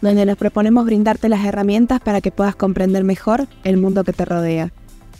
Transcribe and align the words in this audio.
donde 0.00 0.26
nos 0.26 0.36
proponemos 0.36 0.84
brindarte 0.84 1.28
las 1.28 1.44
herramientas 1.44 2.00
para 2.00 2.20
que 2.20 2.30
puedas 2.30 2.56
comprender 2.56 3.04
mejor 3.04 3.48
el 3.64 3.76
mundo 3.76 4.04
que 4.04 4.12
te 4.12 4.24
rodea. 4.24 4.72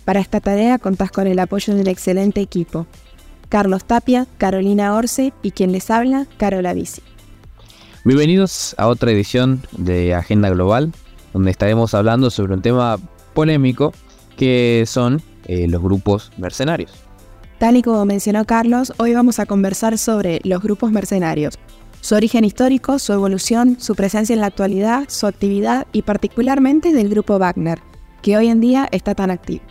Para 0.05 0.20
esta 0.20 0.41
tarea 0.41 0.78
contás 0.78 1.10
con 1.10 1.27
el 1.27 1.38
apoyo 1.38 1.74
de 1.74 1.82
un 1.82 1.86
excelente 1.86 2.41
equipo. 2.41 2.86
Carlos 3.48 3.84
Tapia, 3.84 4.27
Carolina 4.38 4.95
Orce 4.95 5.33
y 5.42 5.50
quien 5.50 5.72
les 5.72 5.91
habla, 5.91 6.27
Carola 6.36 6.74
Bici. 6.74 7.02
Bienvenidos 8.05 8.74
a 8.78 8.88
otra 8.88 9.10
edición 9.10 9.62
de 9.72 10.14
Agenda 10.14 10.48
Global, 10.50 10.92
donde 11.33 11.50
estaremos 11.50 11.95
hablando 11.95 12.30
sobre 12.30 12.55
un 12.55 12.62
tema 12.62 12.98
polémico 13.34 13.92
que 14.36 14.84
son 14.86 15.20
eh, 15.47 15.66
los 15.69 15.83
grupos 15.83 16.30
mercenarios. 16.38 16.92
Tal 17.58 17.77
y 17.77 17.83
como 17.83 18.05
mencionó 18.05 18.45
Carlos, 18.45 18.92
hoy 18.98 19.14
vamos 19.14 19.41
a 19.41 19.47
conversar 19.47 19.98
sobre 19.98 20.41
los 20.45 20.62
grupos 20.62 20.92
mercenarios, 20.92 21.58
su 22.01 22.15
origen 22.15 22.45
histórico, 22.45 22.98
su 22.98 23.12
evolución, 23.12 23.77
su 23.80 23.95
presencia 23.95 24.34
en 24.34 24.41
la 24.41 24.47
actualidad, 24.47 25.05
su 25.09 25.27
actividad 25.27 25.86
y 25.92 26.03
particularmente 26.03 26.92
del 26.92 27.09
grupo 27.09 27.39
Wagner, 27.39 27.81
que 28.22 28.36
hoy 28.36 28.48
en 28.48 28.61
día 28.61 28.89
está 28.92 29.14
tan 29.14 29.31
activo. 29.31 29.62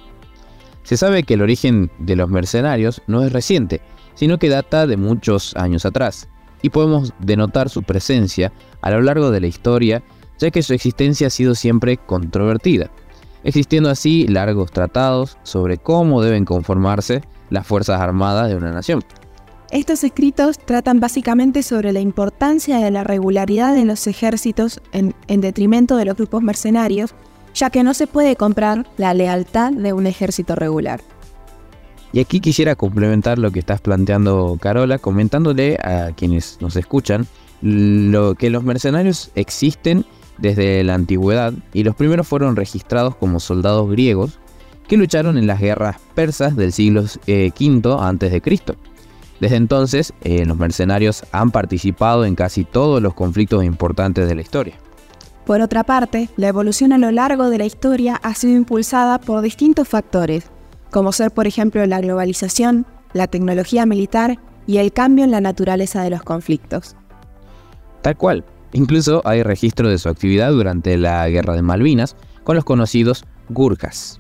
Se 0.84 0.98
sabe 0.98 1.24
que 1.24 1.34
el 1.34 1.42
origen 1.42 1.92
de 2.00 2.16
los 2.16 2.30
mercenarios 2.30 3.02
no 3.08 3.24
es 3.24 3.34
reciente, 3.34 3.82
sino 4.16 4.40
que 4.40 4.50
data 4.50 4.88
de 4.88 4.98
muchos 4.98 5.56
años 5.56 5.86
atrás, 5.86 6.30
y 6.62 6.70
podemos 6.70 7.14
denotar 7.20 7.70
su 7.70 7.84
presencia 7.84 8.52
a 8.82 8.92
lo 8.92 9.02
largo 9.02 9.32
de 9.32 9.42
la 9.42 9.48
historia, 9.48 10.04
ya 10.40 10.52
que 10.52 10.64
su 10.64 10.74
existencia 10.74 11.28
ha 11.28 11.30
sido 11.30 11.56
siempre 11.56 11.98
controvertida, 11.98 12.90
existiendo 13.44 13.90
así 13.90 14.28
largos 14.28 14.72
tratados 14.72 15.38
sobre 15.44 15.78
cómo 15.78 16.22
deben 16.22 16.46
conformarse 16.46 17.22
las 17.50 17.66
Fuerzas 17.66 18.00
Armadas 18.02 18.50
de 18.50 18.56
una 18.56 18.72
nación. 18.72 19.04
Estos 19.72 20.06
escritos 20.06 20.60
tratan 20.60 21.02
básicamente 21.02 21.62
sobre 21.62 21.92
la 21.92 22.00
importancia 22.00 22.78
de 22.78 22.90
la 22.90 23.04
regularidad 23.04 23.78
en 23.78 23.88
los 23.88 24.08
ejércitos 24.08 24.80
en, 24.94 25.14
detrimento 25.28 25.98
de 25.98 26.06
los 26.06 26.16
grupos 26.16 26.42
mercenarios, 26.42 27.14
ya 27.54 27.70
que 27.70 27.84
no 27.84 27.94
se 27.94 28.08
puede 28.08 28.38
comprar 28.38 28.88
la 28.96 29.14
lealtad 29.14 29.74
de 29.74 29.92
un 29.92 30.08
ejército 30.08 30.56
regular. 30.56 31.02
Y 32.14 32.22
aquí 32.22 32.40
quisiera 32.40 32.76
complementar 32.76 33.40
lo 33.40 33.52
que 33.52 33.60
estás 33.60 33.82
planteando, 33.82 34.58
Carola, 34.62 35.00
comentándole 35.00 35.78
a 35.84 36.12
quienes 36.16 36.60
nos 36.62 36.78
escuchan 36.78 37.28
lo 37.62 38.36
que 38.36 38.50
los 38.50 38.64
mercenarios 38.64 39.32
existen 39.36 40.06
desde 40.38 40.84
la 40.86 40.94
antigüedad 40.94 41.52
y 41.74 41.84
los 41.84 41.96
primeros 41.96 42.28
fueron 42.28 42.56
registrados 42.56 43.16
como 43.16 43.40
soldados 43.42 43.90
griegos 43.90 44.40
que 44.88 44.96
lucharon 44.96 45.38
en 45.38 45.48
las 45.48 45.60
guerras 45.60 45.98
persas 46.16 46.56
del 46.56 46.72
siglo 46.72 47.02
V 47.02 47.20
eh, 47.28 47.52
a.C. 47.52 48.42
Desde 49.40 49.56
entonces, 49.56 50.14
eh, 50.22 50.46
los 50.46 50.58
mercenarios 50.58 51.24
han 51.32 51.52
participado 51.52 52.26
en 52.26 52.36
casi 52.36 52.64
todos 52.64 53.02
los 53.02 53.14
conflictos 53.14 53.64
importantes 53.64 54.28
de 54.28 54.36
la 54.36 54.42
historia. 54.42 54.76
Por 55.46 55.62
otra 55.62 55.84
parte, 55.84 56.30
la 56.36 56.50
evolución 56.50 56.92
a 56.92 56.98
lo 56.98 57.12
largo 57.12 57.50
de 57.50 57.58
la 57.58 57.66
historia 57.66 58.20
ha 58.22 58.34
sido 58.34 58.58
impulsada 58.58 59.20
por 59.20 59.42
distintos 59.42 59.88
factores, 59.88 60.50
como 60.92 61.12
ser 61.12 61.32
por 61.32 61.48
ejemplo 61.48 61.86
la 61.86 62.02
globalización, 62.02 62.86
la 63.14 63.28
tecnología 63.28 63.86
militar 63.86 64.40
y 64.66 64.78
el 64.78 64.92
cambio 64.92 65.24
en 65.24 65.32
la 65.32 65.40
naturaleza 65.40 66.02
de 66.04 66.10
los 66.10 66.22
conflictos. 66.22 66.96
Tal 68.02 68.18
cual, 68.18 68.44
incluso 68.74 69.22
hay 69.24 69.44
registro 69.44 69.90
de 69.90 69.98
su 69.98 70.10
actividad 70.10 70.52
durante 70.52 70.98
la 70.98 71.28
Guerra 71.30 71.54
de 71.54 71.62
Malvinas 71.62 72.16
con 72.44 72.56
los 72.56 72.66
conocidos 72.66 73.24
Gurkhas. 73.50 74.20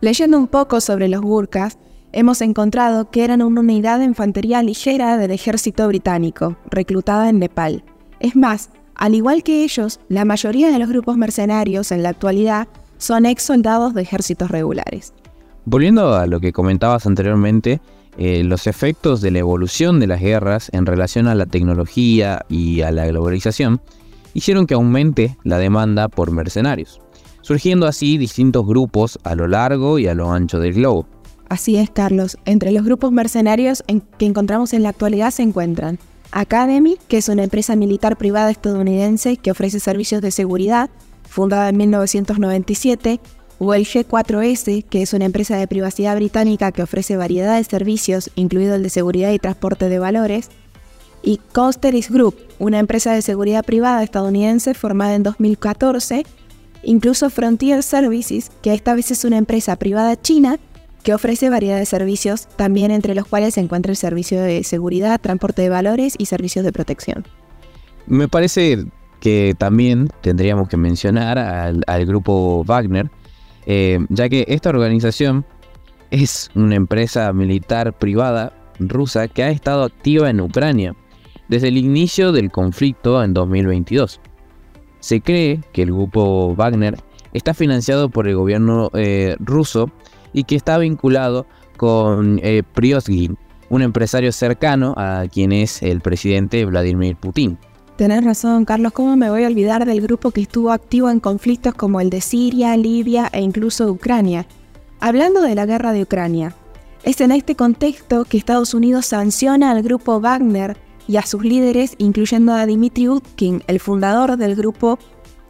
Leyendo 0.00 0.38
un 0.38 0.48
poco 0.48 0.80
sobre 0.80 1.08
los 1.08 1.20
Gurkhas, 1.20 1.78
hemos 2.16 2.40
encontrado 2.40 3.10
que 3.10 3.24
eran 3.24 3.42
una 3.42 3.60
unidad 3.60 3.98
de 3.98 4.06
infantería 4.06 4.62
ligera 4.62 5.18
del 5.18 5.32
ejército 5.32 5.86
británico, 5.86 6.56
reclutada 6.70 7.28
en 7.28 7.38
Nepal. 7.38 7.84
Es 8.20 8.34
más, 8.34 8.70
al 8.94 9.14
igual 9.14 9.42
que 9.42 9.64
ellos, 9.64 10.00
la 10.08 10.24
mayoría 10.24 10.70
de 10.70 10.78
los 10.78 10.88
grupos 10.88 11.18
mercenarios 11.18 11.92
en 11.92 12.02
la 12.02 12.08
actualidad 12.08 12.68
son 12.96 13.26
ex 13.26 13.42
soldados 13.42 13.92
de 13.92 14.00
ejércitos 14.00 14.50
regulares. 14.50 15.12
Volviendo 15.66 16.14
a 16.14 16.26
lo 16.26 16.40
que 16.40 16.54
comentabas 16.54 17.06
anteriormente, 17.06 17.82
eh, 18.16 18.42
los 18.44 18.66
efectos 18.66 19.20
de 19.20 19.30
la 19.30 19.40
evolución 19.40 20.00
de 20.00 20.06
las 20.06 20.22
guerras 20.22 20.70
en 20.72 20.86
relación 20.86 21.28
a 21.28 21.34
la 21.34 21.44
tecnología 21.44 22.46
y 22.48 22.80
a 22.80 22.92
la 22.92 23.06
globalización 23.06 23.82
hicieron 24.32 24.66
que 24.66 24.72
aumente 24.72 25.36
la 25.44 25.58
demanda 25.58 26.08
por 26.08 26.30
mercenarios, 26.30 26.98
surgiendo 27.42 27.86
así 27.86 28.16
distintos 28.16 28.66
grupos 28.66 29.18
a 29.22 29.34
lo 29.34 29.48
largo 29.48 29.98
y 29.98 30.06
a 30.06 30.14
lo 30.14 30.32
ancho 30.32 30.58
del 30.58 30.72
globo. 30.72 31.06
Así 31.48 31.76
es, 31.76 31.90
Carlos. 31.90 32.38
Entre 32.44 32.72
los 32.72 32.84
grupos 32.84 33.12
mercenarios 33.12 33.84
que 34.18 34.26
encontramos 34.26 34.72
en 34.72 34.82
la 34.82 34.88
actualidad 34.90 35.30
se 35.30 35.42
encuentran 35.42 35.98
Academy, 36.32 36.96
que 37.08 37.18
es 37.18 37.28
una 37.28 37.44
empresa 37.44 37.76
militar 37.76 38.16
privada 38.16 38.50
estadounidense 38.50 39.36
que 39.36 39.52
ofrece 39.52 39.80
servicios 39.80 40.20
de 40.22 40.30
seguridad, 40.30 40.90
fundada 41.28 41.68
en 41.68 41.76
1997, 41.76 43.20
o 43.58 43.74
el 43.74 43.86
G4S, 43.86 44.84
que 44.84 45.02
es 45.02 45.12
una 45.14 45.24
empresa 45.24 45.56
de 45.56 45.66
privacidad 45.66 46.16
británica 46.16 46.72
que 46.72 46.82
ofrece 46.82 47.16
variedad 47.16 47.56
de 47.56 47.64
servicios, 47.64 48.30
incluido 48.34 48.74
el 48.74 48.82
de 48.82 48.90
seguridad 48.90 49.32
y 49.32 49.38
transporte 49.38 49.88
de 49.88 49.98
valores, 49.98 50.50
y 51.22 51.40
Costeris 51.52 52.10
Group, 52.10 52.36
una 52.58 52.78
empresa 52.78 53.12
de 53.12 53.22
seguridad 53.22 53.64
privada 53.64 54.02
estadounidense 54.02 54.74
formada 54.74 55.14
en 55.14 55.22
2014, 55.22 56.26
incluso 56.82 57.30
Frontier 57.30 57.82
Services, 57.82 58.50
que 58.62 58.74
esta 58.74 58.94
vez 58.94 59.10
es 59.10 59.24
una 59.24 59.38
empresa 59.38 59.76
privada 59.76 60.20
china 60.20 60.58
que 61.06 61.14
ofrece 61.14 61.50
variedad 61.50 61.78
de 61.78 61.86
servicios, 61.86 62.48
también 62.56 62.90
entre 62.90 63.14
los 63.14 63.28
cuales 63.28 63.54
se 63.54 63.60
encuentra 63.60 63.92
el 63.92 63.96
servicio 63.96 64.42
de 64.42 64.64
seguridad, 64.64 65.20
transporte 65.20 65.62
de 65.62 65.68
valores 65.68 66.16
y 66.18 66.26
servicios 66.26 66.64
de 66.64 66.72
protección. 66.72 67.24
Me 68.08 68.26
parece 68.26 68.86
que 69.20 69.54
también 69.56 70.08
tendríamos 70.20 70.68
que 70.68 70.76
mencionar 70.76 71.38
al, 71.38 72.06
grupo 72.06 72.64
Wagner, 72.64 73.08
eh, 73.66 74.04
ya 74.08 74.28
que 74.28 74.46
esta 74.48 74.70
organización 74.70 75.46
es 76.10 76.50
una 76.56 76.74
empresa 76.74 77.32
militar 77.32 77.96
privada 77.96 78.52
rusa 78.80 79.28
que 79.28 79.44
ha 79.44 79.50
estado 79.50 79.84
activa 79.84 80.28
en 80.28 80.40
Ucrania 80.40 80.96
desde 81.46 81.68
el 81.68 81.76
inicio 81.76 82.32
del 82.32 82.50
conflicto 82.50 83.22
en 83.22 83.32
2022. 83.32 84.20
Se 84.98 85.20
cree 85.20 85.60
que 85.72 85.82
el 85.82 85.92
grupo 85.92 86.56
Wagner 86.56 86.96
está 87.32 87.54
financiado 87.54 88.08
por 88.08 88.26
el 88.26 88.34
gobierno 88.34 88.90
eh, 88.92 89.36
ruso 89.38 89.92
y 90.36 90.44
que 90.44 90.54
está 90.54 90.76
vinculado 90.76 91.46
con 91.78 92.38
eh, 92.42 92.62
un 93.70 93.82
empresario 93.82 94.30
cercano 94.32 94.92
a 94.96 95.24
quien 95.32 95.50
es 95.50 95.82
el 95.82 96.02
presidente 96.02 96.64
Vladimir 96.66 97.16
Putin. 97.16 97.58
Tenés 97.96 98.22
razón, 98.22 98.66
Carlos, 98.66 98.92
¿cómo 98.92 99.16
me 99.16 99.30
voy 99.30 99.44
a 99.44 99.46
olvidar 99.46 99.86
del 99.86 100.02
grupo 100.02 100.30
que 100.30 100.42
estuvo 100.42 100.70
activo 100.70 101.08
en 101.08 101.20
conflictos 101.20 101.74
como 101.74 102.02
el 102.02 102.10
de 102.10 102.20
Siria, 102.20 102.76
Libia 102.76 103.30
e 103.32 103.40
incluso 103.40 103.90
Ucrania? 103.90 104.46
Hablando 105.00 105.40
de 105.40 105.54
la 105.54 105.64
guerra 105.64 105.92
de 105.92 106.02
Ucrania, 106.02 106.54
es 107.02 107.22
en 107.22 107.32
este 107.32 107.56
contexto 107.56 108.26
que 108.26 108.36
Estados 108.36 108.74
Unidos 108.74 109.06
sanciona 109.06 109.70
al 109.70 109.82
grupo 109.82 110.20
Wagner 110.20 110.76
y 111.08 111.16
a 111.16 111.22
sus 111.22 111.42
líderes, 111.44 111.94
incluyendo 111.96 112.52
a 112.52 112.66
Dmitry 112.66 113.08
Utkin, 113.08 113.62
el 113.68 113.80
fundador 113.80 114.36
del 114.36 114.54
grupo 114.54 114.98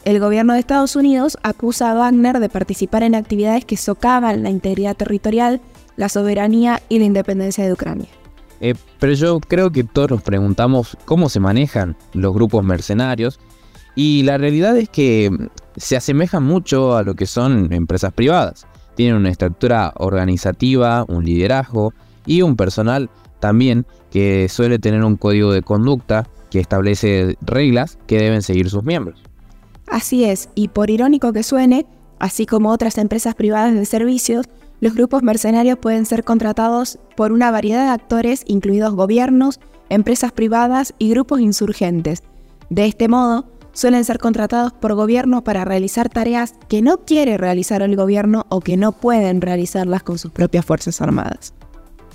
el 0.06 0.20
gobierno 0.20 0.52
de 0.52 0.60
Estados 0.60 0.94
Unidos 0.94 1.36
acusa 1.42 1.90
a 1.90 1.94
Wagner 1.94 2.38
de 2.38 2.48
participar 2.48 3.02
en 3.02 3.16
actividades 3.16 3.64
que 3.64 3.76
socavan 3.76 4.44
la 4.44 4.50
integridad 4.50 4.96
territorial, 4.96 5.60
la 5.96 6.08
soberanía 6.08 6.80
y 6.88 7.00
la 7.00 7.06
independencia 7.06 7.64
de 7.66 7.72
Ucrania. 7.72 8.06
Eh, 8.60 8.76
pero 9.00 9.14
yo 9.14 9.40
creo 9.40 9.72
que 9.72 9.82
todos 9.82 10.12
nos 10.12 10.22
preguntamos 10.22 10.96
cómo 11.06 11.28
se 11.28 11.40
manejan 11.40 11.96
los 12.14 12.32
grupos 12.32 12.64
mercenarios 12.64 13.40
y 13.96 14.22
la 14.22 14.38
realidad 14.38 14.76
es 14.76 14.88
que 14.88 15.28
se 15.76 15.96
asemejan 15.96 16.44
mucho 16.44 16.96
a 16.96 17.02
lo 17.02 17.14
que 17.16 17.26
son 17.26 17.72
empresas 17.72 18.12
privadas. 18.12 18.64
Tienen 18.94 19.16
una 19.16 19.30
estructura 19.30 19.92
organizativa, 19.96 21.04
un 21.08 21.24
liderazgo 21.24 21.92
y 22.26 22.42
un 22.42 22.54
personal 22.54 23.10
también 23.40 23.86
que 24.12 24.48
suele 24.48 24.78
tener 24.78 25.02
un 25.02 25.16
código 25.16 25.52
de 25.52 25.62
conducta 25.62 26.28
que 26.48 26.60
establece 26.60 27.36
reglas 27.40 27.98
que 28.06 28.18
deben 28.18 28.42
seguir 28.42 28.70
sus 28.70 28.84
miembros. 28.84 29.20
Así 29.86 30.24
es, 30.24 30.48
y 30.54 30.68
por 30.68 30.90
irónico 30.90 31.32
que 31.32 31.42
suene, 31.42 31.86
así 32.18 32.46
como 32.46 32.70
otras 32.70 32.98
empresas 32.98 33.34
privadas 33.34 33.74
de 33.74 33.84
servicios, 33.84 34.46
los 34.80 34.94
grupos 34.94 35.22
mercenarios 35.22 35.78
pueden 35.78 36.04
ser 36.04 36.24
contratados 36.24 36.98
por 37.16 37.32
una 37.32 37.50
variedad 37.50 37.84
de 37.84 37.90
actores, 37.90 38.44
incluidos 38.46 38.94
gobiernos, 38.94 39.60
empresas 39.88 40.32
privadas 40.32 40.94
y 40.98 41.10
grupos 41.10 41.40
insurgentes. 41.40 42.22
De 42.68 42.86
este 42.86 43.08
modo, 43.08 43.46
suelen 43.72 44.04
ser 44.04 44.18
contratados 44.18 44.72
por 44.72 44.94
gobierno 44.94 45.44
para 45.44 45.64
realizar 45.64 46.08
tareas 46.08 46.54
que 46.68 46.82
no 46.82 46.98
quiere 47.04 47.38
realizar 47.38 47.82
el 47.82 47.94
gobierno 47.94 48.44
o 48.48 48.60
que 48.60 48.76
no 48.76 48.92
pueden 48.92 49.40
realizarlas 49.40 50.02
con 50.02 50.18
sus 50.18 50.32
propias 50.32 50.64
Fuerzas 50.64 51.00
Armadas. 51.00 51.54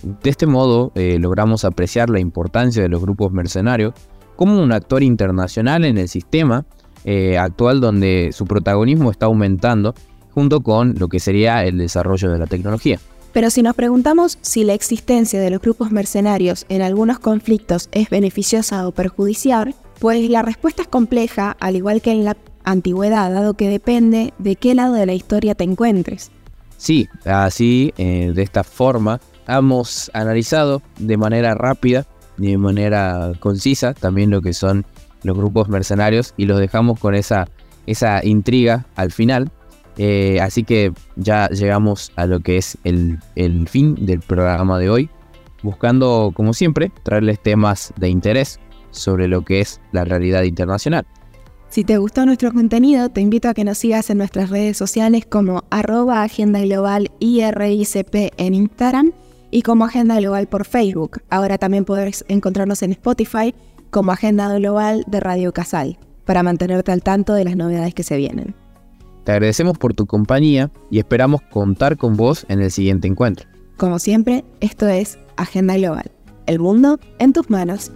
De 0.03 0.29
este 0.29 0.47
modo 0.47 0.91
eh, 0.95 1.17
logramos 1.19 1.63
apreciar 1.63 2.09
la 2.09 2.19
importancia 2.19 2.81
de 2.81 2.89
los 2.89 3.01
grupos 3.01 3.31
mercenarios 3.31 3.93
como 4.35 4.61
un 4.61 4.71
actor 4.71 5.03
internacional 5.03 5.85
en 5.85 5.99
el 5.99 6.09
sistema 6.09 6.65
eh, 7.05 7.37
actual 7.37 7.81
donde 7.81 8.29
su 8.31 8.45
protagonismo 8.45 9.11
está 9.11 9.25
aumentando 9.27 9.93
junto 10.33 10.61
con 10.61 10.95
lo 10.97 11.07
que 11.07 11.19
sería 11.19 11.65
el 11.65 11.77
desarrollo 11.77 12.31
de 12.31 12.39
la 12.39 12.47
tecnología. 12.47 12.99
Pero 13.33 13.49
si 13.49 13.61
nos 13.61 13.75
preguntamos 13.75 14.37
si 14.41 14.63
la 14.63 14.73
existencia 14.73 15.39
de 15.39 15.49
los 15.49 15.61
grupos 15.61 15.91
mercenarios 15.91 16.65
en 16.69 16.81
algunos 16.81 17.19
conflictos 17.19 17.89
es 17.91 18.09
beneficiosa 18.09 18.87
o 18.87 18.91
perjudicial, 18.91 19.73
pues 19.99 20.29
la 20.29 20.41
respuesta 20.41 20.81
es 20.81 20.87
compleja, 20.87 21.55
al 21.59 21.75
igual 21.75 22.01
que 22.01 22.11
en 22.11 22.25
la 22.25 22.35
antigüedad, 22.63 23.31
dado 23.31 23.53
que 23.53 23.69
depende 23.69 24.33
de 24.37 24.55
qué 24.55 24.75
lado 24.75 24.93
de 24.95 25.05
la 25.05 25.13
historia 25.13 25.55
te 25.55 25.63
encuentres. 25.63 26.31
Sí, 26.77 27.07
así, 27.25 27.93
eh, 27.97 28.31
de 28.33 28.41
esta 28.41 28.63
forma, 28.63 29.21
hemos 29.47 30.11
analizado 30.13 30.81
de 30.99 31.17
manera 31.17 31.53
rápida 31.53 32.05
y 32.37 32.51
de 32.51 32.57
manera 32.57 33.33
concisa 33.39 33.93
también 33.93 34.31
lo 34.31 34.41
que 34.41 34.53
son 34.53 34.85
los 35.23 35.37
grupos 35.37 35.69
mercenarios 35.69 36.33
y 36.37 36.45
los 36.45 36.59
dejamos 36.59 36.99
con 36.99 37.15
esa, 37.15 37.47
esa 37.85 38.25
intriga 38.25 38.85
al 38.95 39.11
final 39.11 39.51
eh, 39.97 40.39
así 40.41 40.63
que 40.63 40.93
ya 41.15 41.49
llegamos 41.49 42.11
a 42.15 42.25
lo 42.25 42.39
que 42.39 42.57
es 42.57 42.77
el, 42.83 43.19
el 43.35 43.67
fin 43.67 43.95
del 44.05 44.21
programa 44.21 44.79
de 44.79 44.89
hoy, 44.89 45.09
buscando, 45.63 46.31
como 46.33 46.53
siempre, 46.53 46.91
traerles 47.03 47.41
temas 47.41 47.93
de 47.97 48.09
interés 48.09 48.59
sobre 48.91 49.27
lo 49.27 49.43
que 49.43 49.61
es 49.61 49.81
la 49.91 50.03
realidad 50.03 50.43
internacional. 50.43 51.05
Si 51.69 51.85
te 51.85 51.97
gustó 51.97 52.25
nuestro 52.25 52.51
contenido, 52.51 53.09
te 53.09 53.21
invito 53.21 53.47
a 53.47 53.53
que 53.53 53.63
nos 53.63 53.77
sigas 53.77 54.09
en 54.09 54.17
nuestras 54.17 54.49
redes 54.49 54.75
sociales 54.75 55.25
como 55.25 55.63
arroba 55.69 56.23
Agenda 56.23 56.59
Global 56.61 57.11
IRICP 57.19 58.33
en 58.37 58.53
Instagram 58.53 59.13
y 59.51 59.61
como 59.61 59.85
Agenda 59.85 60.19
Global 60.19 60.47
por 60.47 60.65
Facebook. 60.65 61.21
Ahora 61.29 61.57
también 61.57 61.85
podrás 61.85 62.25
encontrarnos 62.27 62.81
en 62.83 62.91
Spotify 62.91 63.53
como 63.91 64.11
Agenda 64.11 64.51
Global 64.57 65.03
de 65.07 65.19
Radio 65.19 65.53
Casal, 65.53 65.99
para 66.25 66.43
mantenerte 66.43 66.91
al 66.91 67.03
tanto 67.03 67.33
de 67.33 67.43
las 67.43 67.55
novedades 67.55 67.93
que 67.93 68.03
se 68.03 68.17
vienen. 68.17 68.55
Te 69.23 69.33
agradecemos 69.33 69.77
por 69.77 69.93
tu 69.93 70.07
compañía 70.07 70.71
y 70.89 70.97
esperamos 70.97 71.41
contar 71.51 71.97
con 71.97 72.15
vos 72.17 72.45
en 72.49 72.61
el 72.61 72.71
siguiente 72.71 73.07
encuentro. 73.07 73.47
Como 73.77 73.99
siempre, 73.99 74.43
esto 74.61 74.87
es 74.87 75.19
Agenda 75.37 75.75
Global. 75.77 76.11
El 76.47 76.59
mundo 76.59 76.99
en 77.19 77.33
tus 77.33 77.49
manos. 77.49 77.91